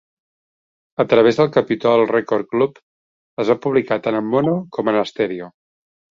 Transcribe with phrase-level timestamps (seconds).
[1.01, 2.79] A través del Capitol Record Club
[3.43, 5.51] es va publicar tant en mono com en estèreo.